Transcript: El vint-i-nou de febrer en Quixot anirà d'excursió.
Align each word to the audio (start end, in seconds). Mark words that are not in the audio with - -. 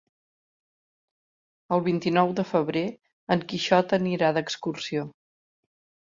El 1.75 1.83
vint-i-nou 1.87 2.31
de 2.39 2.45
febrer 2.51 2.83
en 3.35 3.43
Quixot 3.51 3.93
anirà 3.99 4.31
d'excursió. 4.39 5.05